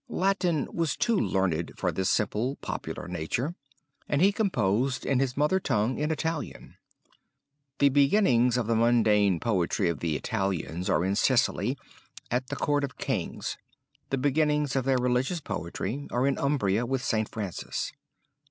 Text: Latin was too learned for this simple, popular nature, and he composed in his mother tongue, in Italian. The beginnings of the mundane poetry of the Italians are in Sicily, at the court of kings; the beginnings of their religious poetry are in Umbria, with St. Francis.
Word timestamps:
Latin 0.09 0.67
was 0.73 0.97
too 0.97 1.15
learned 1.15 1.73
for 1.77 1.91
this 1.91 2.09
simple, 2.09 2.55
popular 2.55 3.07
nature, 3.07 3.53
and 4.09 4.19
he 4.19 4.31
composed 4.31 5.05
in 5.05 5.19
his 5.19 5.37
mother 5.37 5.59
tongue, 5.59 5.99
in 5.99 6.09
Italian. 6.09 6.75
The 7.77 7.89
beginnings 7.89 8.57
of 8.57 8.65
the 8.65 8.75
mundane 8.75 9.39
poetry 9.39 9.89
of 9.89 9.99
the 9.99 10.15
Italians 10.15 10.89
are 10.89 11.05
in 11.05 11.15
Sicily, 11.15 11.77
at 12.31 12.47
the 12.47 12.55
court 12.55 12.83
of 12.83 12.97
kings; 12.97 13.59
the 14.09 14.17
beginnings 14.17 14.75
of 14.75 14.85
their 14.85 14.97
religious 14.97 15.39
poetry 15.39 16.07
are 16.09 16.25
in 16.25 16.39
Umbria, 16.39 16.83
with 16.87 17.03
St. 17.03 17.29
Francis. 17.29 17.91